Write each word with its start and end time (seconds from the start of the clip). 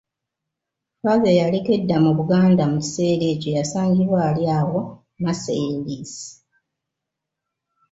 Father, 1.01 1.29
eyaliko 1.33 1.69
edda 1.77 1.97
mu 2.05 2.11
Buganda, 2.17 2.63
mu 2.71 2.77
kiseera 2.83 3.25
ekyo 3.33 3.49
yasangibwa 3.57 4.19
ali 4.29 4.43
awo 4.59 4.79
Marseilles. 5.23 6.13